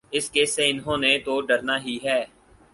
[0.11, 2.21] اس case سے انہوں نے تو ڈرنا ہی ہے۔